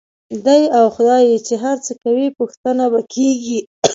دی 0.45 0.61
او 0.77 0.85
خدای 0.95 1.23
یې 1.31 1.37
چې 1.47 1.53
هر 1.63 1.77
څه 1.85 1.93
کوي، 2.03 2.27
پوښتنه 2.39 2.83
به 2.91 3.01
کېږي. 3.13 3.59